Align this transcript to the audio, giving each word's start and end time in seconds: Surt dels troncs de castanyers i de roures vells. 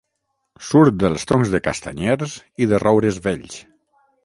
Surt 0.69 0.97
dels 1.03 1.25
troncs 1.33 1.51
de 1.57 1.61
castanyers 1.67 2.35
i 2.65 2.69
de 2.73 2.83
roures 2.87 3.23
vells. 3.29 3.63